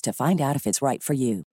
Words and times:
to 0.00 0.12
find 0.12 0.40
out 0.40 0.56
if 0.56 0.66
it's 0.66 0.82
right 0.82 1.02
for 1.02 1.14
you. 1.14 1.44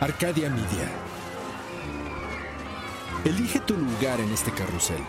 Arcadia 0.00 0.50
Media. 0.50 0.88
Elige 3.24 3.60
tu 3.60 3.74
lugar 3.76 4.20
en 4.20 4.30
este 4.30 4.50
carrusel. 4.52 5.02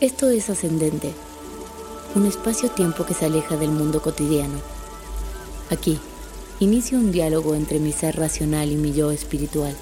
Esto 0.00 0.28
es 0.30 0.48
Ascendente, 0.48 1.12
un 2.14 2.26
espacio-tiempo 2.26 3.04
que 3.04 3.14
se 3.14 3.24
aleja 3.24 3.56
del 3.56 3.70
mundo 3.70 4.00
cotidiano. 4.00 4.60
Aquí, 5.70 5.98
inicio 6.60 6.98
un 6.98 7.10
diálogo 7.10 7.54
entre 7.54 7.80
mi 7.80 7.92
ser 7.92 8.16
racional 8.16 8.70
y 8.70 8.76
mi 8.76 8.92
yo 8.92 9.10
espiritual. 9.10 9.74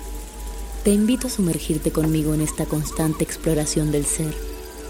Te 0.87 0.93
invito 0.93 1.27
a 1.27 1.31
sumergirte 1.31 1.91
conmigo 1.91 2.33
en 2.33 2.41
esta 2.41 2.65
constante 2.65 3.25
exploración 3.25 3.91
del 3.91 4.07
ser, 4.07 4.33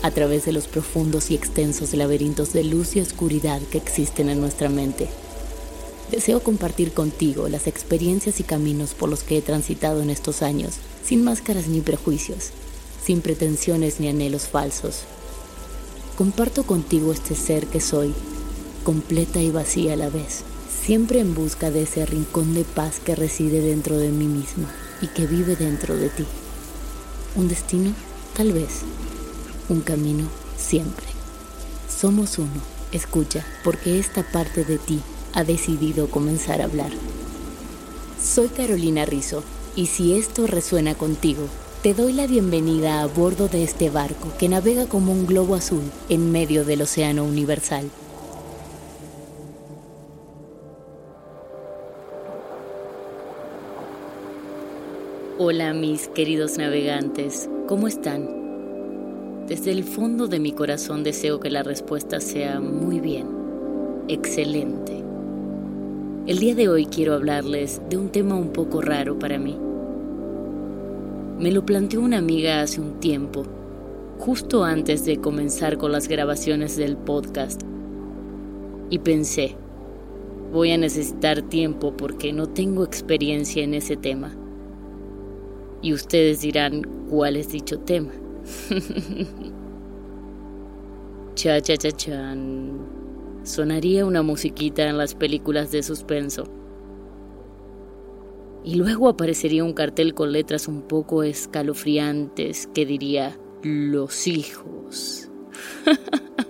a 0.03 0.11
través 0.11 0.45
de 0.45 0.53
los 0.53 0.69
profundos 0.69 1.31
y 1.31 1.35
extensos 1.35 1.95
laberintos 1.95 2.53
de 2.53 2.65
luz 2.65 2.97
y 2.97 3.01
oscuridad 3.01 3.63
que 3.71 3.79
existen 3.79 4.29
en 4.29 4.39
nuestra 4.39 4.69
mente. 4.69 5.09
Deseo 6.11 6.41
compartir 6.41 6.93
contigo 6.93 7.49
las 7.49 7.67
experiencias 7.67 8.41
y 8.41 8.43
caminos 8.43 8.93
por 8.93 9.09
los 9.09 9.23
que 9.23 9.39
he 9.39 9.41
transitado 9.41 10.03
en 10.03 10.11
estos 10.11 10.43
años, 10.43 10.75
sin 11.03 11.25
máscaras 11.25 11.67
ni 11.67 11.81
prejuicios, 11.81 12.51
sin 13.03 13.23
pretensiones 13.23 13.99
ni 13.99 14.09
anhelos 14.09 14.49
falsos. 14.49 15.05
Comparto 16.19 16.65
contigo 16.65 17.11
este 17.11 17.35
ser 17.35 17.69
que 17.69 17.81
soy, 17.81 18.13
completa 18.85 19.41
y 19.41 19.51
vacía 19.51 19.95
a 19.95 19.97
la 19.97 20.11
vez, 20.11 20.43
siempre 20.79 21.21
en 21.21 21.35
busca 21.35 21.71
de 21.71 21.85
ese 21.85 22.05
rincón 22.05 22.53
de 22.53 22.65
paz 22.65 23.01
que 23.03 23.17
reside 23.17 23.63
dentro 23.63 23.97
de 23.97 24.11
mí 24.11 24.27
misma 24.27 24.71
y 25.01 25.09
que 25.09 25.27
vive 25.27 25.57
dentro 25.57 25.97
de 25.97 26.09
ti. 26.09 26.25
Un 27.35 27.49
destino, 27.49 27.93
tal 28.37 28.53
vez. 28.53 28.83
Un 29.69 29.81
camino, 29.81 30.29
siempre. 30.57 31.07
Somos 31.89 32.39
uno. 32.39 32.77
Escucha, 32.93 33.45
porque 33.65 33.99
esta 33.99 34.23
parte 34.23 34.65
de 34.65 34.79
ti 34.79 35.01
ha 35.35 35.45
decidido 35.45 36.09
comenzar 36.09 36.61
a 36.61 36.65
hablar. 36.65 36.91
Soy 38.23 38.49
Carolina 38.49 39.05
Rizzo, 39.05 39.43
y 39.75 39.87
si 39.87 40.17
esto 40.17 40.47
resuena 40.47 40.95
contigo, 40.95 41.47
te 41.83 41.95
doy 41.95 42.13
la 42.13 42.27
bienvenida 42.27 43.03
a 43.03 43.07
bordo 43.07 43.49
de 43.49 43.63
este 43.63 43.91
barco 43.91 44.33
que 44.39 44.49
navega 44.49 44.87
como 44.87 45.13
un 45.13 45.27
globo 45.27 45.55
azul 45.55 45.83
en 46.09 46.33
medio 46.33 46.65
del 46.65 46.83
océano 46.83 47.25
universal. 47.25 47.91
Hola 55.39 55.75
mis 55.75 56.09
queridos 56.09 56.57
navegantes, 56.57 57.51
¿cómo 57.69 57.89
están? 57.89 59.45
Desde 59.47 59.71
el 59.71 59.85
fondo 59.85 60.29
de 60.29 60.41
mi 60.41 60.53
corazón 60.53 61.05
deseo 61.05 61.41
que 61.41 61.51
la 61.51 61.63
respuesta 61.63 62.21
sea 62.21 62.59
muy 62.59 63.01
bien, 63.01 63.27
excelente. 64.09 65.05
El 66.27 66.39
día 66.39 66.55
de 66.55 66.71
hoy 66.71 66.87
quiero 66.87 67.13
hablarles 67.13 67.83
de 67.91 67.99
un 67.99 68.09
tema 68.09 68.35
un 68.35 68.49
poco 68.49 68.81
raro 68.81 69.19
para 69.19 69.39
mí. 69.39 69.59
Me 71.39 71.53
lo 71.53 71.67
planteó 71.67 72.01
una 72.01 72.17
amiga 72.17 72.63
hace 72.63 72.81
un 72.81 72.99
tiempo, 72.99 73.43
justo 74.19 74.65
antes 74.65 75.05
de 75.05 75.21
comenzar 75.21 75.77
con 75.77 75.93
las 75.93 76.09
grabaciones 76.09 76.79
del 76.79 76.97
podcast. 76.97 77.61
Y 78.89 79.01
pensé, 79.01 79.55
voy 80.51 80.71
a 80.71 80.79
necesitar 80.79 81.43
tiempo 81.43 81.95
porque 81.95 82.33
no 82.33 82.49
tengo 82.49 82.85
experiencia 82.85 83.63
en 83.63 83.75
ese 83.75 83.99
tema. 83.99 84.35
Y 85.83 85.93
ustedes 85.93 86.41
dirán, 86.41 86.83
¿cuál 87.09 87.37
es 87.37 87.51
dicho 87.51 87.79
tema? 87.81 88.13
cha, 91.35 91.61
cha, 91.61 91.77
cha, 91.77 91.93
chan. 91.93 92.79
Sonaría 93.43 94.07
una 94.07 94.23
musiquita 94.23 94.89
en 94.89 94.99
las 94.99 95.15
películas 95.15 95.71
de 95.71 95.83
suspenso. 95.83 96.45
Y 98.65 98.75
luego 98.75 99.09
aparecería 99.09 99.63
un 99.63 99.75
cartel 99.75 100.15
con 100.15 100.33
letras 100.33 100.67
un 100.67 100.83
poco 100.83 101.23
escalofriantes 101.23 102.69
que 102.75 102.85
diría, 102.85 103.39
los 103.63 104.27
hijos. 104.27 105.31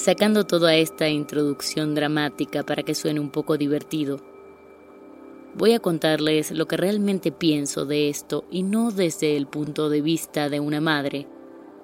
sacando 0.00 0.46
toda 0.46 0.76
esta 0.76 1.10
introducción 1.10 1.94
dramática 1.94 2.62
para 2.62 2.82
que 2.82 2.94
suene 2.94 3.20
un 3.20 3.28
poco 3.28 3.58
divertido. 3.58 4.16
Voy 5.54 5.74
a 5.74 5.78
contarles 5.78 6.52
lo 6.52 6.66
que 6.66 6.78
realmente 6.78 7.32
pienso 7.32 7.84
de 7.84 8.08
esto 8.08 8.46
y 8.50 8.62
no 8.62 8.92
desde 8.92 9.36
el 9.36 9.46
punto 9.46 9.90
de 9.90 10.00
vista 10.00 10.48
de 10.48 10.58
una 10.58 10.80
madre, 10.80 11.26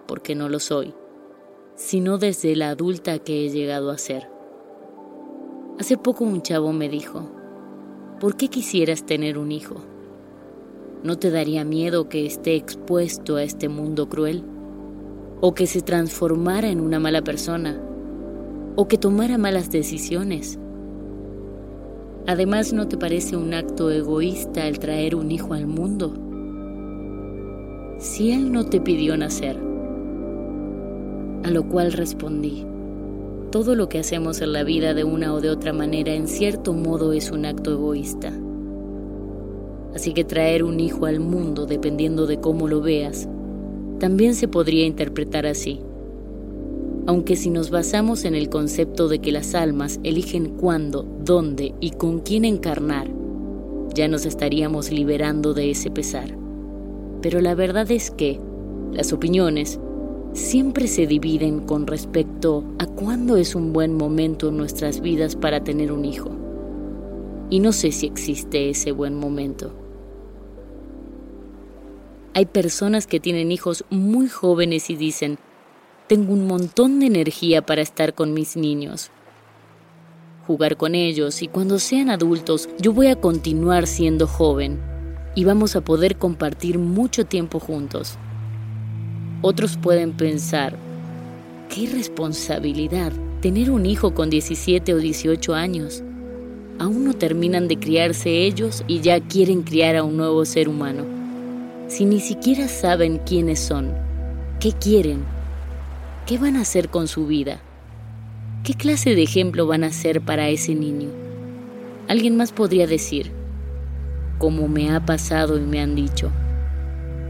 porque 0.09 0.35
no 0.35 0.49
lo 0.49 0.61
soy, 0.61 0.95
sino 1.75 2.17
desde 2.17 2.57
la 2.57 2.71
adulta 2.71 3.19
que 3.19 3.45
he 3.45 3.51
llegado 3.51 3.91
a 3.91 3.99
ser. 3.99 4.31
Hace 5.79 5.99
poco 5.99 6.25
un 6.25 6.41
chavo 6.41 6.73
me 6.73 6.89
dijo, 6.89 7.31
¿por 8.19 8.39
qué 8.39 8.49
quisieras 8.49 9.05
tener 9.05 9.37
un 9.37 9.53
hijo? 9.53 9.85
¿No 11.03 11.19
te 11.19 11.31
daría 11.31 11.67
miedo 11.67 12.09
que 12.09 12.25
esté 12.25 12.57
expuesto 12.57 13.37
a 13.37 13.43
este 13.43 13.69
mundo 13.69 14.09
cruel? 14.09 14.43
¿O 15.43 15.53
que 15.53 15.67
se 15.67 15.83
transformara 15.83 16.71
en 16.71 16.81
una 16.81 16.99
mala 16.99 17.21
persona? 17.21 17.86
O 18.77 18.87
que 18.87 18.99
tomara 18.99 19.39
malas 19.39 19.71
decisiones. 19.71 20.59
Además, 22.27 22.73
¿no 22.75 22.87
te 22.87 22.99
parece 22.99 23.37
un 23.37 23.55
acto 23.55 23.91
egoísta 23.91 24.69
el 24.69 24.79
traer 24.79 25.17
un 25.17 25.31
hijo 25.31 25.55
al 25.55 25.67
mundo? 25.67 26.13
Si 27.99 28.33
él 28.33 28.53
no 28.53 28.67
te 28.67 28.81
pidió 28.81 29.17
nacer. 29.17 29.59
A 31.45 31.51
lo 31.51 31.67
cual 31.69 31.93
respondí, 31.93 32.67
todo 33.51 33.75
lo 33.75 33.89
que 33.89 34.01
hacemos 34.01 34.43
en 34.43 34.53
la 34.53 34.65
vida 34.65 34.93
de 34.93 35.05
una 35.05 35.33
o 35.33 35.41
de 35.41 35.49
otra 35.49 35.73
manera 35.73 36.13
en 36.13 36.29
cierto 36.29 36.75
modo 36.75 37.13
es 37.13 37.31
un 37.31 37.47
acto 37.47 37.73
egoísta. 37.73 38.33
Así 39.95 40.13
que 40.13 40.25
traer 40.25 40.63
un 40.63 40.81
hijo 40.81 41.07
al 41.07 41.21
mundo, 41.21 41.65
dependiendo 41.65 42.27
de 42.27 42.41
cómo 42.41 42.69
lo 42.69 42.83
veas, 42.83 43.27
también 43.99 44.35
se 44.35 44.49
podría 44.49 44.85
interpretar 44.85 45.47
así 45.47 45.86
aunque 47.07 47.37
si 47.37 47.51
nos 47.51 47.71
basamos 47.71 48.25
en 48.25 48.35
el 48.35 48.49
concepto 48.49 49.09
de 49.09 49.21
que 49.21 49.33
las 49.33 49.55
almas 49.55 50.01
eligen 50.03 50.57
cuándo, 50.57 51.07
dónde 51.25 51.75
y 51.81 51.93
con 51.93 52.21
quién 52.21 52.45
encarnar, 52.45 53.09
ya 53.95 54.09
nos 54.09 54.27
estaríamos 54.27 54.91
liberando 54.91 55.55
de 55.55 55.71
ese 55.71 55.91
pesar. 55.91 56.37
Pero 57.23 57.41
la 57.41 57.55
verdad 57.55 57.91
es 57.91 58.11
que 58.11 58.41
las 58.93 59.13
opiniones 59.13 59.79
siempre 60.33 60.87
se 60.89 61.07
dividen 61.07 61.61
con 61.61 61.87
respecto 61.87 62.65
a 62.79 62.87
cuándo 62.87 63.37
es 63.37 63.55
un 63.55 63.73
buen 63.73 63.95
momento 63.95 64.49
en 64.49 64.57
nuestras 64.57 65.01
vidas 65.01 65.37
para 65.37 65.63
tener 65.63 65.93
un 65.93 66.05
hijo. 66.05 66.31
Y 67.49 67.61
no 67.61 67.73
sé 67.73 67.93
si 67.93 68.07
existe 68.07 68.69
ese 68.69 68.91
buen 68.91 69.15
momento. 69.15 69.73
Hay 72.35 72.47
personas 72.47 73.07
que 73.07 73.21
tienen 73.21 73.51
hijos 73.51 73.85
muy 73.89 74.29
jóvenes 74.29 74.91
y 74.91 74.97
dicen, 74.97 75.39
tengo 76.07 76.33
un 76.33 76.47
montón 76.47 77.01
de 77.01 77.07
energía 77.07 77.63
para 77.63 77.83
estar 77.83 78.15
con 78.15 78.33
mis 78.33 78.57
niños. 78.57 79.11
jugar 80.47 80.77
con 80.77 80.95
ellos 80.95 81.43
y 81.43 81.49
cuando 81.49 81.81
sean 81.81 82.09
adultos 82.09 82.69
yo 82.79 82.93
voy 82.93 83.09
a 83.09 83.21
continuar 83.21 83.89
siendo 83.89 84.29
joven 84.29 84.81
y 85.35 85.45
vamos 85.45 85.75
a 85.75 85.81
poder 85.81 86.19
compartir 86.19 86.79
mucho 86.79 87.27
tiempo 87.27 87.59
juntos. 87.59 88.17
Otros 89.43 89.77
pueden 89.77 90.13
pensar, 90.13 90.77
qué 91.69 91.81
irresponsabilidad 91.81 93.13
tener 93.41 93.73
un 93.73 93.87
hijo 93.87 94.15
con 94.15 94.31
17 94.31 94.95
o 94.95 94.99
18 94.99 95.55
años. 95.55 96.05
Aún 96.79 97.05
no 97.05 97.15
terminan 97.15 97.67
de 97.67 97.79
criarse 97.79 98.45
ellos 98.45 98.85
y 98.87 99.01
ya 99.01 99.19
quieren 99.21 99.63
criar 99.63 99.97
a 99.97 100.05
un 100.05 100.17
nuevo 100.17 100.45
ser 100.45 100.69
humano. 100.69 101.05
Si 101.89 102.05
ni 102.05 102.21
siquiera 102.21 102.69
saben 102.69 103.19
quiénes 103.19 103.59
son, 103.59 103.93
qué 104.61 104.73
quieren, 104.73 105.25
qué 106.27 106.39
van 106.39 106.57
a 106.57 106.63
hacer 106.63 106.89
con 106.89 107.07
su 107.07 107.29
vida, 107.29 107.61
qué 108.65 108.75
clase 108.75 109.15
de 109.15 109.23
ejemplo 109.23 109.65
van 109.69 109.85
a 109.85 109.93
ser 109.93 110.21
para 110.21 110.49
ese 110.49 110.75
niño. 110.75 111.09
Alguien 112.09 112.37
más 112.37 112.51
podría 112.51 112.89
decir, 112.89 113.31
como 114.39 114.67
me 114.67 114.91
ha 114.91 115.07
pasado 115.07 115.57
y 115.57 115.61
me 115.61 115.81
han 115.81 115.95
dicho, 115.95 116.33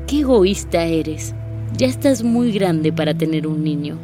qué 0.07 0.21
egoísta 0.21 0.85
eres, 0.85 1.35
ya 1.77 1.87
estás 1.87 2.23
muy 2.23 2.53
grande 2.53 2.91
para 2.91 3.13
tener 3.13 3.47
un 3.47 3.63
niño. 3.63 3.99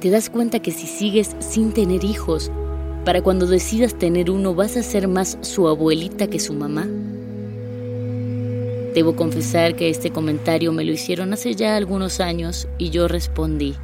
Te 0.00 0.08
das 0.08 0.30
cuenta 0.30 0.60
que 0.60 0.70
si 0.70 0.86
sigues 0.86 1.36
sin 1.40 1.72
tener 1.72 2.02
hijos, 2.02 2.50
para 3.04 3.20
cuando 3.20 3.46
decidas 3.46 3.94
tener 3.94 4.30
uno 4.30 4.54
vas 4.54 4.78
a 4.78 4.82
ser 4.82 5.06
más 5.06 5.36
su 5.42 5.68
abuelita 5.68 6.28
que 6.28 6.40
su 6.40 6.54
mamá. 6.54 6.88
Debo 8.94 9.16
confesar 9.16 9.74
que 9.74 9.88
este 9.88 10.10
comentario 10.10 10.72
me 10.72 10.84
lo 10.84 10.92
hicieron 10.92 11.32
hace 11.32 11.54
ya 11.54 11.76
algunos 11.76 12.20
años 12.20 12.68
y 12.76 12.90
yo 12.90 13.08
respondí. 13.08 13.74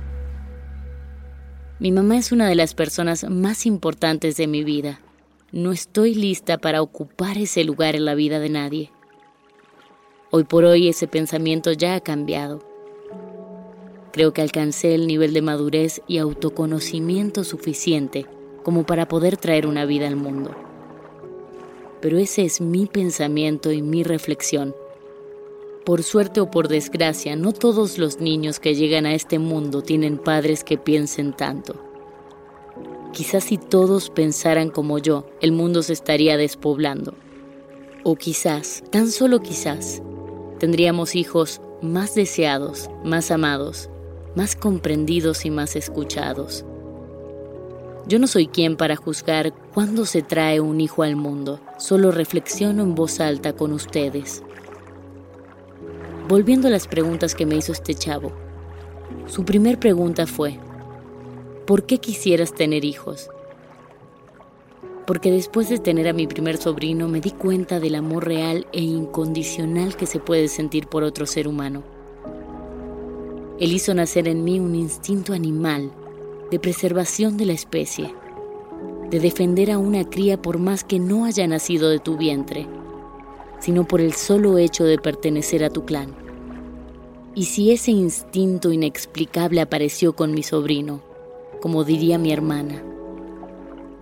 Mi 1.78 1.92
mamá 1.92 2.18
es 2.18 2.30
una 2.30 2.48
de 2.48 2.54
las 2.54 2.74
personas 2.74 3.24
más 3.24 3.64
importantes 3.64 4.36
de 4.36 4.46
mi 4.46 4.64
vida. 4.64 5.00
No 5.50 5.72
estoy 5.72 6.14
lista 6.14 6.58
para 6.58 6.82
ocupar 6.82 7.38
ese 7.38 7.64
lugar 7.64 7.96
en 7.96 8.04
la 8.04 8.14
vida 8.14 8.38
de 8.38 8.50
nadie. 8.50 8.90
Hoy 10.30 10.44
por 10.44 10.64
hoy 10.64 10.88
ese 10.88 11.08
pensamiento 11.08 11.72
ya 11.72 11.94
ha 11.94 12.00
cambiado. 12.00 12.62
Creo 14.12 14.34
que 14.34 14.42
alcancé 14.42 14.94
el 14.94 15.06
nivel 15.06 15.32
de 15.32 15.40
madurez 15.40 16.02
y 16.06 16.18
autoconocimiento 16.18 17.44
suficiente 17.44 18.26
como 18.62 18.84
para 18.84 19.08
poder 19.08 19.38
traer 19.38 19.66
una 19.66 19.86
vida 19.86 20.06
al 20.06 20.16
mundo. 20.16 20.54
Pero 22.02 22.18
ese 22.18 22.44
es 22.44 22.60
mi 22.60 22.84
pensamiento 22.84 23.72
y 23.72 23.80
mi 23.80 24.02
reflexión. 24.02 24.74
Por 25.88 26.02
suerte 26.02 26.42
o 26.42 26.50
por 26.50 26.68
desgracia, 26.68 27.34
no 27.34 27.54
todos 27.54 27.96
los 27.96 28.20
niños 28.20 28.60
que 28.60 28.74
llegan 28.74 29.06
a 29.06 29.14
este 29.14 29.38
mundo 29.38 29.80
tienen 29.80 30.18
padres 30.18 30.62
que 30.62 30.76
piensen 30.76 31.32
tanto. 31.32 31.76
Quizás 33.14 33.44
si 33.44 33.56
todos 33.56 34.10
pensaran 34.10 34.68
como 34.68 34.98
yo, 34.98 35.24
el 35.40 35.52
mundo 35.52 35.82
se 35.82 35.94
estaría 35.94 36.36
despoblando. 36.36 37.14
O 38.04 38.16
quizás, 38.16 38.84
tan 38.90 39.10
solo 39.10 39.40
quizás, 39.40 40.02
tendríamos 40.58 41.14
hijos 41.14 41.62
más 41.80 42.14
deseados, 42.14 42.90
más 43.02 43.30
amados, 43.30 43.88
más 44.36 44.56
comprendidos 44.56 45.46
y 45.46 45.50
más 45.50 45.74
escuchados. 45.74 46.66
Yo 48.06 48.18
no 48.18 48.26
soy 48.26 48.46
quien 48.46 48.76
para 48.76 48.96
juzgar 48.96 49.54
cuándo 49.72 50.04
se 50.04 50.20
trae 50.20 50.60
un 50.60 50.82
hijo 50.82 51.02
al 51.02 51.16
mundo, 51.16 51.60
solo 51.78 52.12
reflexiono 52.12 52.82
en 52.82 52.94
voz 52.94 53.20
alta 53.20 53.54
con 53.54 53.72
ustedes. 53.72 54.42
Volviendo 56.28 56.68
a 56.68 56.70
las 56.70 56.86
preguntas 56.86 57.34
que 57.34 57.46
me 57.46 57.56
hizo 57.56 57.72
este 57.72 57.94
chavo, 57.94 58.32
su 59.26 59.46
primer 59.46 59.78
pregunta 59.78 60.26
fue, 60.26 60.58
¿por 61.66 61.86
qué 61.86 61.96
quisieras 61.96 62.52
tener 62.52 62.84
hijos? 62.84 63.30
Porque 65.06 65.30
después 65.30 65.70
de 65.70 65.78
tener 65.78 66.06
a 66.06 66.12
mi 66.12 66.26
primer 66.26 66.58
sobrino 66.58 67.08
me 67.08 67.22
di 67.22 67.30
cuenta 67.30 67.80
del 67.80 67.94
amor 67.94 68.26
real 68.26 68.66
e 68.72 68.82
incondicional 68.82 69.96
que 69.96 70.04
se 70.04 70.20
puede 70.20 70.48
sentir 70.48 70.86
por 70.86 71.02
otro 71.02 71.24
ser 71.24 71.48
humano. 71.48 71.82
Él 73.58 73.72
hizo 73.72 73.94
nacer 73.94 74.28
en 74.28 74.44
mí 74.44 74.60
un 74.60 74.74
instinto 74.74 75.32
animal 75.32 75.90
de 76.50 76.58
preservación 76.58 77.38
de 77.38 77.46
la 77.46 77.54
especie, 77.54 78.14
de 79.08 79.18
defender 79.18 79.70
a 79.70 79.78
una 79.78 80.04
cría 80.04 80.42
por 80.42 80.58
más 80.58 80.84
que 80.84 80.98
no 80.98 81.24
haya 81.24 81.46
nacido 81.46 81.88
de 81.88 82.00
tu 82.00 82.18
vientre, 82.18 82.66
sino 83.60 83.86
por 83.86 84.00
el 84.00 84.12
solo 84.14 84.58
hecho 84.58 84.84
de 84.84 84.98
pertenecer 84.98 85.64
a 85.64 85.70
tu 85.70 85.84
clan. 85.84 86.14
Y 87.34 87.44
si 87.44 87.70
ese 87.70 87.90
instinto 87.90 88.72
inexplicable 88.72 89.60
apareció 89.60 90.14
con 90.14 90.32
mi 90.32 90.42
sobrino, 90.42 91.02
como 91.60 91.84
diría 91.84 92.18
mi 92.18 92.32
hermana. 92.32 92.82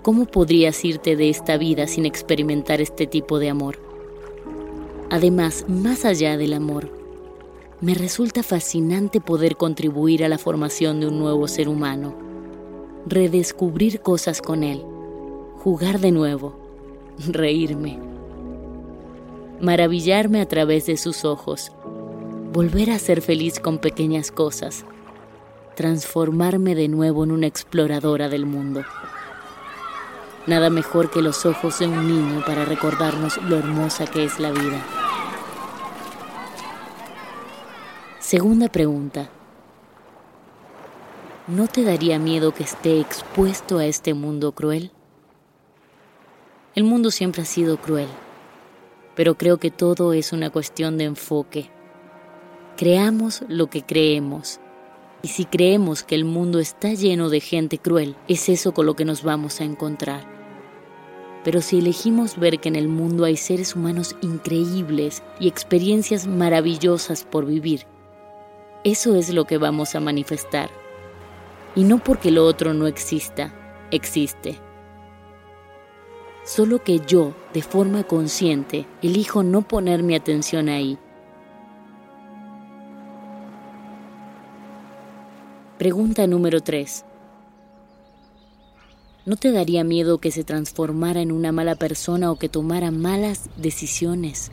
¿Cómo 0.03 0.27
podrías 0.27 0.85
irte 0.85 1.17
de 1.17 1.29
esta 1.31 1.57
vida 1.57 1.87
sin 1.87 2.07
experimentar 2.07 2.81
este 2.81 3.07
tipo 3.07 3.39
de 3.39 3.51
amor? 3.51 3.79
Además, 5.11 5.65
más 5.69 6.05
allá 6.05 6.37
del 6.37 6.53
amor, 6.53 6.91
me 7.81 7.95
resulta 7.95 8.43
fascinante 8.43 9.21
poder 9.21 9.57
contribuir 9.57 10.25
a 10.25 10.29
la 10.29 10.39
formación 10.39 11.01
de 11.01 11.09
un 11.09 11.19
nuevo 11.19 11.49
ser 11.49 11.69
humano, 11.69 12.15
redescubrir 13.07 14.01
cosas 14.01 14.41
con 14.41 14.63
él, 14.63 14.83
jugar 15.59 16.01
de 16.01 16.13
nuevo, 16.13 16.57
reírme, 17.29 17.99
maravillarme 19.61 20.41
a 20.41 20.47
través 20.47 20.87
de 20.87 20.97
sus 20.97 21.25
ojos, 21.25 21.73
volver 22.53 22.91
a 22.91 22.99
ser 22.99 23.23
feliz 23.23 23.61
con 23.61 23.79
pequeñas 23.79 24.31
cosas 24.31 24.85
transformarme 25.77 26.75
de 26.75 26.89
nuevo 26.89 27.23
en 27.23 27.31
una 27.31 27.47
exploradora 27.47 28.31
del 28.31 28.47
mundo. 28.47 28.83
Nada 30.47 30.71
mejor 30.71 31.11
que 31.11 31.21
los 31.21 31.45
ojos 31.45 31.79
de 31.79 31.87
un 31.87 32.09
niño 32.09 32.43
para 32.47 32.65
recordarnos 32.65 33.37
lo 33.43 33.57
hermosa 33.57 34.07
que 34.07 34.25
es 34.25 34.41
la 34.41 34.51
vida. 34.53 34.83
Segunda 38.21 38.69
pregunta. 38.69 39.29
¿No 41.47 41.69
te 41.69 41.85
daría 41.85 42.19
miedo 42.19 42.53
que 42.53 42.65
esté 42.65 42.99
expuesto 42.99 43.79
a 43.79 43.85
este 43.85 44.15
mundo 44.15 44.53
cruel? 44.53 44.91
El 46.75 46.85
mundo 46.85 47.11
siempre 47.11 47.43
ha 47.43 47.47
sido 47.47 47.77
cruel, 47.77 48.09
pero 49.17 49.37
creo 49.37 49.57
que 49.57 49.73
todo 49.73 50.13
es 50.13 50.33
una 50.33 50.51
cuestión 50.51 50.99
de 50.99 51.05
enfoque. 51.05 51.71
Creamos 52.77 53.43
lo 53.49 53.69
que 53.69 53.83
creemos 53.83 54.61
y 55.23 55.29
si 55.29 55.47
creemos 55.47 56.05
que 56.05 56.15
el 56.15 56.25
mundo 56.25 56.61
está 56.61 56.93
lleno 56.93 57.31
de 57.31 57.41
gente 57.41 57.79
cruel, 57.79 58.15
es 58.29 58.49
eso 58.49 58.73
con 58.73 58.87
lo 58.87 58.95
que 58.95 59.07
nos 59.07 59.25
vamos 59.25 59.61
a 59.61 59.65
encontrar. 59.65 60.37
Pero 61.43 61.63
si 61.63 61.79
elegimos 61.79 62.39
ver 62.39 62.61
que 62.61 62.69
en 62.69 62.77
el 62.77 62.89
mundo 62.89 63.25
hay 63.25 63.37
seres 63.37 63.75
humanos 63.75 64.15
increíbles 64.21 65.23
y 65.41 65.49
experiencias 65.49 66.27
maravillosas 66.27 67.25
por 67.25 67.47
vivir, 67.47 67.87
eso 68.85 69.17
es 69.17 69.33
lo 69.33 69.47
que 69.47 69.57
vamos 69.59 69.95
a 69.95 70.01
manifestar. 70.01 70.71
Y 71.75 71.85
no 71.85 71.99
porque 71.99 72.31
lo 72.31 72.45
otro 72.45 72.75
no 72.75 72.87
exista, 72.87 73.55
existe. 73.91 74.66
Solo 76.47 76.83
que 76.83 77.01
yo, 77.07 77.35
de 77.53 77.61
forma 77.61 78.05
consciente, 78.05 78.87
elijo 79.03 79.43
no 79.43 79.61
poner 79.63 80.03
mi 80.03 80.15
atención 80.15 80.71
ahí 80.71 80.99
Pregunta 85.79 86.27
número 86.27 86.63
3. 86.63 87.05
¿No 89.27 89.37
te 89.37 89.53
daría 89.53 89.85
miedo 89.85 90.17
que 90.19 90.31
se 90.31 90.43
transformara 90.43 91.21
en 91.21 91.33
una 91.33 91.53
mala 91.53 91.75
persona 91.75 92.31
o 92.31 92.39
que 92.39 92.49
tomara 92.49 92.91
malas 92.91 93.51
decisiones? 93.59 94.53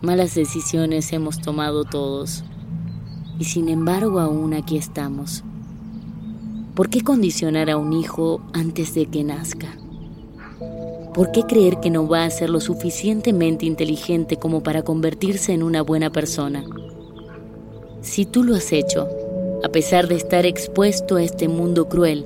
Malas 0.00 0.36
decisiones 0.36 1.12
hemos 1.12 1.40
tomado 1.40 1.82
todos 1.82 2.44
y 3.40 3.46
sin 3.46 3.68
embargo 3.68 4.20
aún 4.20 4.54
aquí 4.54 4.76
estamos. 4.76 5.42
¿Por 6.80 6.88
qué 6.88 7.02
condicionar 7.02 7.68
a 7.68 7.76
un 7.76 7.92
hijo 7.92 8.40
antes 8.54 8.94
de 8.94 9.04
que 9.04 9.22
nazca? 9.22 9.76
¿Por 11.12 11.30
qué 11.30 11.42
creer 11.42 11.78
que 11.80 11.90
no 11.90 12.08
va 12.08 12.24
a 12.24 12.30
ser 12.30 12.48
lo 12.48 12.58
suficientemente 12.58 13.66
inteligente 13.66 14.38
como 14.38 14.62
para 14.62 14.80
convertirse 14.80 15.52
en 15.52 15.62
una 15.62 15.82
buena 15.82 16.08
persona? 16.08 16.64
Si 18.00 18.24
tú 18.24 18.44
lo 18.44 18.54
has 18.54 18.72
hecho, 18.72 19.06
a 19.62 19.68
pesar 19.68 20.08
de 20.08 20.14
estar 20.14 20.46
expuesto 20.46 21.16
a 21.16 21.22
este 21.22 21.48
mundo 21.48 21.86
cruel, 21.86 22.24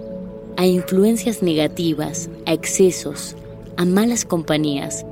a 0.57 0.67
influencias 0.67 1.43
negativas, 1.43 2.31
a 2.47 2.53
excesos, 2.53 3.35
a 3.77 3.85
malas 3.85 4.25
compañías, 4.25 5.05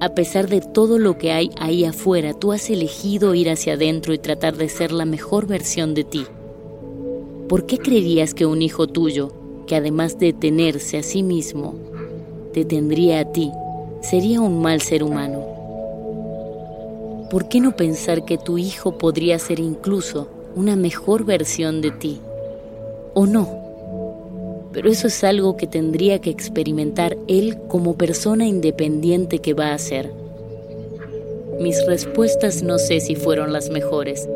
a 0.00 0.08
pesar 0.08 0.48
de 0.48 0.60
todo 0.60 0.98
lo 0.98 1.18
que 1.18 1.30
hay 1.30 1.50
ahí 1.60 1.84
afuera, 1.84 2.34
tú 2.34 2.50
has 2.50 2.68
elegido 2.68 3.36
ir 3.36 3.48
hacia 3.48 3.74
adentro 3.74 4.12
y 4.12 4.18
tratar 4.18 4.56
de 4.56 4.68
ser 4.68 4.90
la 4.90 5.04
mejor 5.04 5.46
versión 5.46 5.94
de 5.94 6.02
ti. 6.02 6.26
¿Por 7.48 7.66
qué 7.66 7.78
creerías 7.78 8.34
que 8.34 8.46
un 8.46 8.62
hijo 8.62 8.86
tuyo, 8.86 9.32
que 9.66 9.76
además 9.76 10.18
de 10.18 10.32
tenerse 10.32 10.98
a 10.98 11.02
sí 11.02 11.22
mismo, 11.22 11.74
te 12.52 12.64
tendría 12.64 13.20
a 13.20 13.32
ti, 13.32 13.50
sería 14.02 14.40
un 14.40 14.62
mal 14.62 14.80
ser 14.80 15.02
humano? 15.02 15.54
¿por 17.34 17.48
qué 17.48 17.58
no 17.58 17.74
pensar 17.74 18.24
que 18.24 18.38
tu 18.38 18.58
hijo 18.58 18.96
podría 18.96 19.40
ser 19.40 19.58
incluso 19.58 20.28
una 20.54 20.76
mejor 20.76 21.24
versión 21.24 21.80
de 21.80 21.90
ti? 21.90 22.20
¿O 23.12 23.26
no? 23.26 23.64
pero 24.72 24.88
eso 24.88 25.08
es 25.08 25.24
algo 25.24 25.56
que 25.56 25.66
tendría 25.66 26.20
que 26.20 26.30
experimentar 26.30 27.16
él 27.26 27.58
como 27.66 27.96
persona 27.96 28.46
independiente 28.46 29.40
que 29.40 29.52
va 29.52 29.72
a 29.72 29.78
ser. 29.78 30.12
Mis 31.60 31.84
respuestas 31.86 32.62
no 32.62 32.78
sé 32.78 33.00
si 33.00 33.16
fueron 33.16 33.52
las 33.52 33.70
mejores. 33.70 34.28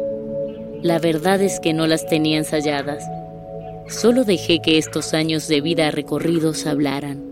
La 0.83 1.01
verdad 1.01 1.43
es 1.43 1.59
que 1.59 1.73
no 1.73 1.89
las 1.89 2.07
tenía 2.07 2.39
ensayadas. 2.39 3.05
Solo 3.89 4.23
dejé 4.23 4.61
que 4.61 4.79
estos 4.79 5.13
años 5.13 5.49
de 5.49 5.61
vida 5.61 5.91
recorridos 5.91 6.67
hablaran. 6.67 7.25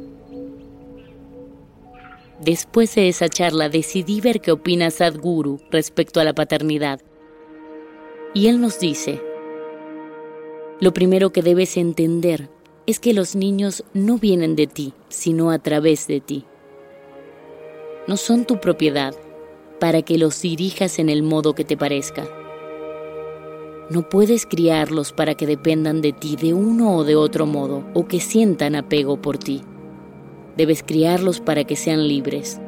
Después 2.40 2.92
de 2.96 3.08
esa 3.08 3.28
charla 3.28 3.68
decidí 3.68 4.20
ver 4.20 4.40
qué 4.40 4.50
opina 4.50 4.90
Sadhguru 4.90 5.60
respecto 5.70 6.18
a 6.18 6.24
la 6.24 6.34
paternidad. 6.34 7.00
Y 8.34 8.48
él 8.48 8.60
nos 8.60 8.80
dice, 8.80 9.22
lo 10.80 10.92
primero 10.92 11.30
que 11.30 11.42
debes 11.42 11.76
entender 11.76 12.50
es 12.86 12.98
que 12.98 13.14
los 13.14 13.36
niños 13.36 13.84
no 13.94 14.18
vienen 14.18 14.56
de 14.56 14.66
ti, 14.66 14.92
sino 15.08 15.52
a 15.52 15.60
través 15.60 16.08
de 16.08 16.20
ti. 16.20 16.44
No 18.08 18.16
son 18.16 18.44
tu 18.44 18.60
propiedad 18.60 19.14
para 19.78 20.02
que 20.02 20.18
los 20.18 20.42
dirijas 20.42 20.98
en 20.98 21.10
el 21.10 21.22
modo 21.22 21.54
que 21.54 21.64
te 21.64 21.76
parezca. 21.76 22.28
No 23.88 24.08
puedes 24.08 24.46
criarlos 24.46 25.12
para 25.12 25.36
que 25.36 25.46
dependan 25.46 26.00
de 26.00 26.12
ti 26.12 26.34
de 26.34 26.52
uno 26.52 26.96
o 26.96 27.04
de 27.04 27.14
otro 27.14 27.46
modo 27.46 27.84
o 27.94 28.08
que 28.08 28.18
sientan 28.18 28.74
apego 28.74 29.22
por 29.22 29.38
ti. 29.38 29.62
Debes 30.56 30.82
criarlos 30.82 31.40
para 31.40 31.62
que 31.62 31.76
sean 31.76 32.08
libres. 32.08 32.60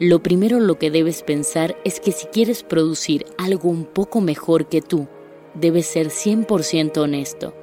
Lo 0.00 0.20
primero 0.20 0.58
lo 0.58 0.80
que 0.80 0.90
debes 0.90 1.22
pensar 1.22 1.76
es 1.84 2.00
que 2.00 2.10
si 2.10 2.26
quieres 2.26 2.64
producir 2.64 3.26
algo 3.38 3.68
un 3.68 3.84
poco 3.84 4.20
mejor 4.20 4.66
que 4.66 4.82
tú, 4.82 5.06
debes 5.54 5.86
ser 5.86 6.08
100% 6.08 6.96
honesto. 6.98 7.54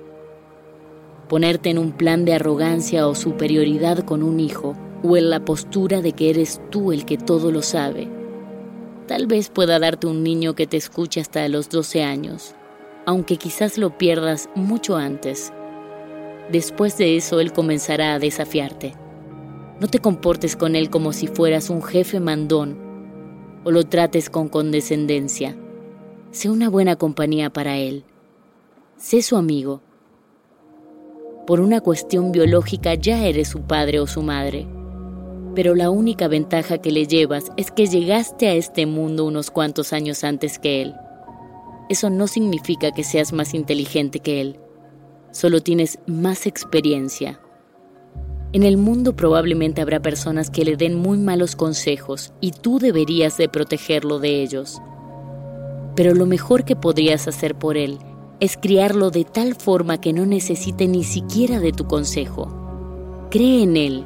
Ponerte 1.28 1.70
en 1.70 1.78
un 1.78 1.92
plan 1.92 2.24
de 2.24 2.34
arrogancia 2.34 3.08
o 3.08 3.16
superioridad 3.16 4.06
con 4.06 4.24
un 4.24 4.40
hijo 4.40 4.78
o 5.04 5.18
en 5.18 5.30
la 5.30 5.44
postura 5.44 6.02
de 6.02 6.14
que 6.14 6.30
eres 6.30 6.62
tú 6.70 6.94
el 6.94 7.04
que 7.04 7.18
todo 7.18 7.52
lo 7.52 7.62
sabe. 7.62 8.21
Tal 9.08 9.28
vez 9.28 9.50
pueda 9.50 9.80
darte 9.80 10.08
un 10.08 10.24
niño 10.24 10.56
que 10.56 10.68
te 10.68 10.78
escuche 10.78 11.20
hasta 11.20 11.48
los 11.50 11.70
12 11.70 12.04
años, 12.04 12.56
aunque 13.06 13.38
quizás 13.38 13.78
lo 13.78 13.98
pierdas 13.98 14.50
mucho 14.56 14.96
antes 14.96 15.52
Después 16.52 16.98
de 16.98 17.16
eso, 17.16 17.40
Él 17.40 17.54
comenzará 17.54 18.14
a 18.14 18.20
desafiarte. 18.20 18.94
No 19.80 19.88
te 19.88 20.00
comportes 20.00 20.58
con 20.58 20.76
Él 20.76 20.90
como 20.90 21.14
si 21.14 21.28
fueras 21.28 21.70
un 21.70 21.82
jefe 21.82 22.20
mandón 22.20 22.78
o 23.64 23.72
lo 23.72 23.86
trates 23.86 24.30
con 24.30 24.50
condescendencia. 24.50 25.56
Sé 26.32 26.50
una 26.50 26.70
buena 26.70 26.98
compañía 26.98 27.52
para 27.52 27.78
Él. 27.78 28.04
Sé 28.98 29.22
su 29.22 29.38
amigo. 29.38 29.82
Por 31.48 31.62
una 31.62 31.80
cuestión 31.80 32.34
biológica 32.34 32.96
ya 32.96 33.26
eres 33.26 33.48
su 33.48 33.62
padre 33.62 34.02
o 34.02 34.08
su 34.08 34.22
madre. 34.22 34.68
Pero 35.56 35.76
la 35.76 35.90
única 35.90 36.28
ventaja 36.28 36.78
que 36.78 36.92
le 36.92 37.08
llevas 37.08 37.52
es 37.58 37.72
que 37.72 37.88
llegaste 37.88 38.48
a 38.48 38.54
este 38.54 38.86
mundo 38.86 39.26
unos 39.26 39.52
cuantos 39.52 39.94
años 39.94 40.24
antes 40.24 40.60
que 40.60 40.82
Él. 40.82 40.96
Eso 41.90 42.10
no 42.10 42.28
significa 42.28 42.92
que 42.92 43.04
seas 43.04 43.34
más 43.34 43.54
inteligente 43.54 44.20
que 44.20 44.42
Él 44.42 44.60
solo 45.32 45.62
tienes 45.62 46.00
más 46.06 46.46
experiencia. 46.46 47.40
En 48.54 48.64
el 48.64 48.78
mundo 48.78 49.16
probablemente 49.16 49.82
habrá 49.82 50.02
personas 50.02 50.50
que 50.50 50.66
le 50.66 50.76
den 50.76 50.96
muy 50.96 51.18
malos 51.18 51.56
consejos 51.56 52.34
y 52.42 52.52
tú 52.52 52.80
deberías 52.80 53.38
de 53.38 53.48
protegerlo 53.48 54.20
de 54.20 54.42
ellos. 54.42 54.82
Pero 55.96 56.14
lo 56.14 56.26
mejor 56.26 56.66
que 56.66 56.76
podrías 56.76 57.28
hacer 57.28 57.56
por 57.56 57.78
él 57.78 57.98
es 58.42 58.58
criarlo 58.58 59.10
de 59.10 59.24
tal 59.24 59.56
forma 59.56 60.02
que 60.02 60.14
no 60.14 60.26
necesite 60.26 60.88
ni 60.88 61.04
siquiera 61.04 61.60
de 61.60 61.72
tu 61.72 61.86
consejo. 61.86 63.28
Cree 63.30 63.64
en 63.64 63.78
él, 63.78 64.06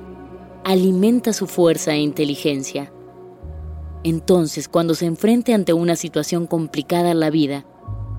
alimenta 0.66 1.32
su 1.32 1.46
fuerza 1.46 1.94
e 1.94 2.00
inteligencia. 2.00 2.92
Entonces, 4.04 4.68
cuando 4.68 4.96
se 4.96 5.06
enfrente 5.06 5.54
ante 5.54 5.74
una 5.74 5.96
situación 5.96 6.48
complicada 6.48 7.12
en 7.12 7.20
la 7.20 7.30
vida, 7.30 7.66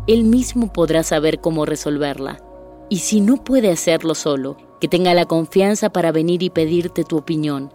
él 0.06 0.22
mismo 0.22 0.72
podrá 0.72 1.02
saber 1.02 1.40
cómo 1.40 1.66
resolverla 1.66 2.40
y 2.88 2.98
si 2.98 3.20
no 3.20 3.42
puede 3.42 3.72
hacerlo 3.72 4.14
solo, 4.14 4.56
que 4.80 4.86
tenga 4.86 5.12
la 5.12 5.26
confianza 5.26 5.90
para 5.90 6.12
venir 6.12 6.44
y 6.44 6.50
pedirte 6.50 7.02
tu 7.02 7.16
opinión, 7.16 7.72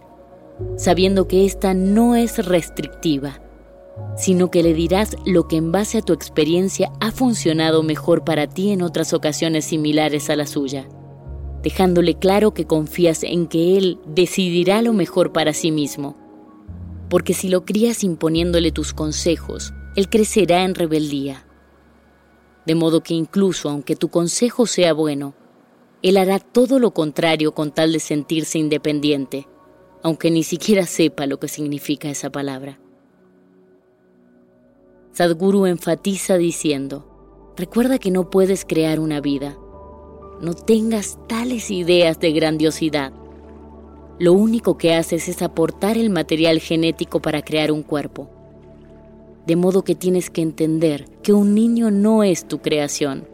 sabiendo 0.76 1.28
que 1.28 1.44
esta 1.44 1.74
no 1.74 2.16
es 2.16 2.44
restrictiva, 2.46 3.42
sino 4.16 4.50
que 4.50 4.62
le 4.62 4.72
dirás 4.72 5.16
lo 5.26 5.48
que 5.48 5.56
en 5.56 5.70
base 5.70 5.98
a 5.98 6.02
tu 6.02 6.14
experiencia 6.14 6.90
ha 7.00 7.12
funcionado 7.12 7.82
mejor 7.82 8.24
para 8.24 8.46
ti 8.46 8.70
en 8.72 8.80
otras 8.80 9.12
ocasiones 9.12 9.66
similares 9.66 10.30
a 10.30 10.36
la 10.36 10.46
suya, 10.46 10.88
dejándole 11.62 12.14
claro 12.18 12.54
que 12.54 12.66
confías 12.66 13.22
en 13.22 13.46
que 13.46 13.76
él 13.76 13.98
decidirá 14.06 14.82
lo 14.82 14.92
mejor 14.92 15.32
para 15.32 15.52
sí 15.52 15.70
mismo. 15.70 16.16
Porque 17.08 17.34
si 17.34 17.48
lo 17.48 17.64
crías 17.64 18.04
imponiéndole 18.04 18.72
tus 18.72 18.92
consejos, 18.94 19.72
él 19.96 20.08
crecerá 20.08 20.64
en 20.64 20.74
rebeldía 20.74 21.44
de 22.66 22.74
modo 22.74 23.02
que 23.02 23.14
incluso 23.14 23.68
aunque 23.68 23.96
tu 23.96 24.08
consejo 24.08 24.66
sea 24.66 24.92
bueno, 24.92 25.34
él 26.02 26.16
hará 26.16 26.38
todo 26.38 26.78
lo 26.78 26.92
contrario 26.92 27.52
con 27.52 27.72
tal 27.72 27.92
de 27.92 28.00
sentirse 28.00 28.58
independiente, 28.58 29.48
aunque 30.02 30.30
ni 30.30 30.42
siquiera 30.42 30.86
sepa 30.86 31.26
lo 31.26 31.38
que 31.38 31.48
significa 31.48 32.08
esa 32.08 32.30
palabra. 32.30 32.78
Sadhguru 35.12 35.66
enfatiza 35.66 36.38
diciendo, 36.38 37.52
recuerda 37.56 37.98
que 37.98 38.10
no 38.10 38.30
puedes 38.30 38.64
crear 38.64 38.98
una 38.98 39.20
vida, 39.20 39.58
no 40.42 40.52
tengas 40.52 41.18
tales 41.28 41.70
ideas 41.70 42.20
de 42.20 42.32
grandiosidad. 42.32 43.12
Lo 44.18 44.34
único 44.34 44.76
que 44.76 44.94
haces 44.94 45.28
es 45.28 45.40
aportar 45.40 45.96
el 45.96 46.10
material 46.10 46.60
genético 46.60 47.20
para 47.20 47.40
crear 47.40 47.72
un 47.72 47.82
cuerpo 47.82 48.28
de 49.46 49.56
modo 49.56 49.82
que 49.82 49.94
tienes 49.94 50.30
que 50.30 50.42
entender 50.42 51.06
que 51.22 51.32
un 51.32 51.54
niño 51.54 51.90
no 51.90 52.22
es 52.22 52.46
tu 52.46 52.60
creación, 52.60 53.26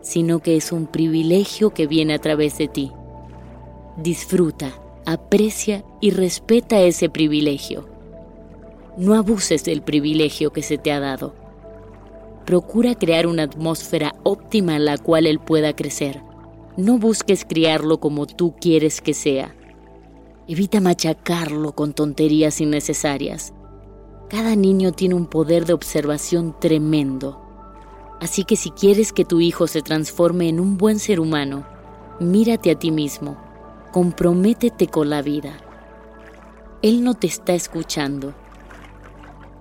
sino 0.00 0.40
que 0.40 0.56
es 0.56 0.72
un 0.72 0.86
privilegio 0.86 1.70
que 1.70 1.86
viene 1.86 2.14
a 2.14 2.18
través 2.18 2.56
de 2.58 2.68
ti. 2.68 2.92
Disfruta, 3.96 4.72
aprecia 5.04 5.84
y 6.00 6.10
respeta 6.10 6.80
ese 6.80 7.08
privilegio. 7.10 7.88
No 8.96 9.14
abuses 9.14 9.64
del 9.64 9.82
privilegio 9.82 10.52
que 10.52 10.62
se 10.62 10.78
te 10.78 10.90
ha 10.90 11.00
dado. 11.00 11.34
Procura 12.46 12.94
crear 12.94 13.26
una 13.26 13.42
atmósfera 13.42 14.14
óptima 14.22 14.76
en 14.76 14.84
la 14.84 14.98
cual 14.98 15.26
él 15.26 15.40
pueda 15.40 15.74
crecer. 15.74 16.22
No 16.76 16.96
busques 16.96 17.44
criarlo 17.44 17.98
como 17.98 18.24
tú 18.26 18.54
quieres 18.60 19.00
que 19.00 19.14
sea. 19.14 19.56
Evita 20.46 20.80
machacarlo 20.80 21.72
con 21.72 21.92
tonterías 21.92 22.60
innecesarias. 22.60 23.52
Cada 24.30 24.54
niño 24.54 24.92
tiene 24.92 25.16
un 25.16 25.26
poder 25.26 25.66
de 25.66 25.72
observación 25.72 26.54
tremendo. 26.60 27.42
Así 28.20 28.44
que 28.44 28.54
si 28.54 28.70
quieres 28.70 29.12
que 29.12 29.24
tu 29.24 29.40
hijo 29.40 29.66
se 29.66 29.82
transforme 29.82 30.48
en 30.48 30.60
un 30.60 30.78
buen 30.78 31.00
ser 31.00 31.18
humano, 31.18 31.66
mírate 32.20 32.70
a 32.70 32.78
ti 32.78 32.92
mismo, 32.92 33.36
comprométete 33.90 34.86
con 34.86 35.10
la 35.10 35.20
vida. 35.20 35.54
Él 36.80 37.02
no 37.02 37.14
te 37.14 37.26
está 37.26 37.54
escuchando. 37.54 38.34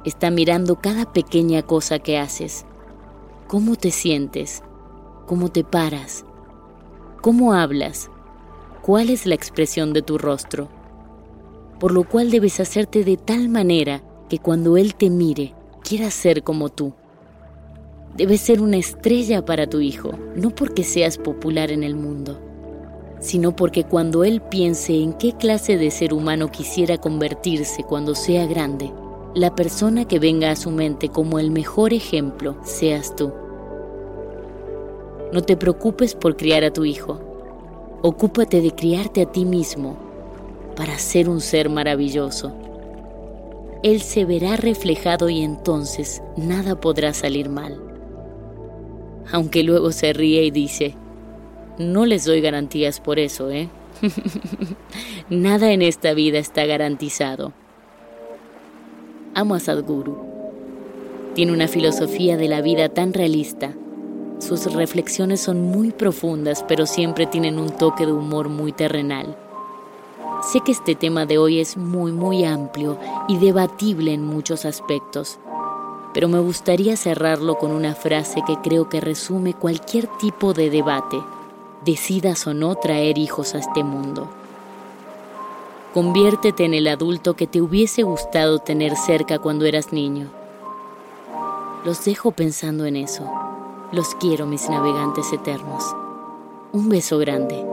Está 0.05 0.29
mirando 0.29 0.75
cada 0.75 1.11
pequeña 1.11 1.63
cosa 1.63 1.97
que 1.97 2.19
haces. 2.19 2.63
Cómo 3.47 3.75
te 3.75 3.91
sientes, 3.91 4.63
cómo 5.27 5.49
te 5.49 5.63
paras, 5.63 6.25
cómo 7.21 7.53
hablas, 7.53 8.09
cuál 8.81 9.11
es 9.11 9.27
la 9.27 9.35
expresión 9.35 9.93
de 9.93 10.01
tu 10.01 10.17
rostro. 10.17 10.67
Por 11.79 11.91
lo 11.91 12.09
cual 12.09 12.31
debes 12.31 12.59
hacerte 12.59 13.03
de 13.03 13.17
tal 13.17 13.47
manera 13.49 14.01
que 14.29 14.39
cuando 14.39 14.77
Él 14.77 14.95
te 14.95 15.11
mire, 15.11 15.53
quiera 15.83 16.09
ser 16.09 16.41
como 16.41 16.69
tú. 16.69 16.93
Debes 18.17 18.41
ser 18.41 18.63
una 18.63 18.77
estrella 18.77 19.45
para 19.45 19.67
tu 19.67 19.79
hijo, 19.79 20.13
no 20.35 20.49
porque 20.49 20.83
seas 20.83 21.19
popular 21.19 21.69
en 21.69 21.83
el 21.83 21.95
mundo, 21.95 22.41
sino 23.19 23.55
porque 23.55 23.83
cuando 23.83 24.23
Él 24.23 24.41
piense 24.41 24.99
en 24.99 25.13
qué 25.13 25.33
clase 25.33 25.77
de 25.77 25.91
ser 25.91 26.15
humano 26.15 26.49
quisiera 26.49 26.97
convertirse 26.97 27.83
cuando 27.83 28.15
sea 28.15 28.47
grande, 28.47 28.91
la 29.35 29.53
persona 29.53 30.05
que 30.05 30.17
venga 30.17 30.49
a 30.49 30.55
su 30.55 30.71
mente 30.71 31.09
como 31.09 31.37
el 31.37 31.51
mejor 31.51 31.93
ejemplo 31.93 32.55
seas 32.63 33.15
tú. 33.15 33.31
No 35.31 35.43
te 35.43 35.57
preocupes 35.57 36.15
por 36.15 36.35
criar 36.35 36.63
a 36.63 36.73
tu 36.73 36.85
hijo, 36.85 37.19
ocúpate 38.01 38.61
de 38.61 38.71
criarte 38.71 39.21
a 39.21 39.31
ti 39.31 39.45
mismo 39.45 39.97
para 40.75 40.97
ser 40.97 41.29
un 41.29 41.41
ser 41.41 41.69
maravilloso 41.69 42.53
él 43.85 44.01
se 44.01 44.25
verá 44.25 44.57
reflejado 44.57 45.29
y 45.29 45.43
entonces 45.43 46.23
nada 46.35 46.81
podrá 46.81 47.13
salir 47.13 47.49
mal. 47.49 47.79
Aunque 49.31 49.61
luego 49.61 49.91
se 49.91 50.11
ríe 50.11 50.43
y 50.43 50.49
dice, 50.49 50.95
no 51.77 52.07
les 52.07 52.25
doy 52.25 52.41
garantías 52.41 52.99
por 52.99 53.19
eso, 53.19 53.51
¿eh? 53.51 53.69
nada 55.29 55.71
en 55.71 55.83
esta 55.83 56.15
vida 56.15 56.39
está 56.39 56.65
garantizado. 56.65 57.53
Amo 59.37 59.55
a 59.55 59.59
Sadhguru. 59.59 60.15
Tiene 61.33 61.51
una 61.51 61.67
filosofía 61.67 62.37
de 62.37 62.47
la 62.47 62.61
vida 62.61 62.87
tan 62.87 63.11
realista 63.11 63.73
Sus 64.39 64.71
reflexiones 64.73 65.41
son 65.41 65.61
muy 65.61 65.91
profundas, 65.91 66.63
pero 66.65 66.85
siempre 66.85 67.25
tienen 67.25 67.59
un 67.59 67.69
toque 67.69 68.05
de 68.05 68.13
humor 68.13 68.47
muy 68.47 68.71
terrenal. 68.71 69.35
Sé 70.41 70.61
que 70.61 70.71
este 70.71 70.95
tema 70.95 71.25
de 71.25 71.37
hoy 71.37 71.59
es 71.59 71.75
muy, 71.75 72.13
muy 72.13 72.45
amplio 72.45 72.97
y 73.27 73.37
debatible 73.37 74.13
en 74.13 74.25
muchos 74.25 74.63
aspectos, 74.63 75.37
pero 76.13 76.29
me 76.29 76.39
gustaría 76.39 76.95
cerrarlo 76.95 77.57
con 77.57 77.71
una 77.71 77.93
frase 77.93 78.41
que 78.47 78.55
creo 78.63 78.87
que 78.87 79.01
resume 79.01 79.53
cualquier 79.53 80.07
tipo 80.17 80.53
de 80.53 80.69
debate, 80.69 81.21
decidas 81.83 82.47
o 82.47 82.53
no 82.53 82.75
traer 82.75 83.17
hijos 83.17 83.53
a 83.53 83.57
este 83.57 83.83
mundo. 83.83 84.29
Conviértete 85.95 86.65
en 86.65 86.73
el 86.73 86.89
adulto 86.89 87.37
que 87.37 87.47
te 87.47 87.61
hubiese 87.61 88.03
gustado 88.03 88.59
tener 88.59 88.97
cerca 88.97 89.39
cuando 89.39 89.63
eras 89.63 89.93
niño. 89.93 90.29
Los 91.85 92.03
dejo 92.03 92.31
pensando 92.31 92.85
en 92.85 92.97
eso. 92.97 93.23
Los 93.93 94.13
quiero, 94.15 94.45
mis 94.45 94.69
navegantes 94.69 95.31
eternos. 95.31 95.85
Un 96.73 96.89
beso 96.89 97.17
grande. 97.17 97.65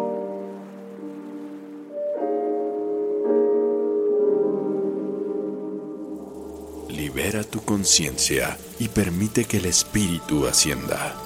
Libera 6.91 7.43
tu 7.43 7.61
conciencia 7.63 8.57
y 8.79 8.87
permite 8.87 9.47
que 9.47 9.57
el 9.57 9.65
espíritu 9.65 10.47
ascienda. 10.47 11.17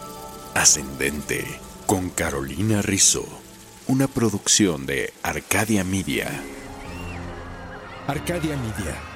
Ascendente 0.55 1.45
con 1.85 2.09
Carolina 2.09 2.81
Rizzo. 2.81 3.27
Una 3.87 4.09
producción 4.09 4.87
de 4.87 5.13
Arcadia 5.23 5.85
Media. 5.85 6.43
Arcadia 8.09 8.57
Media. 8.57 9.16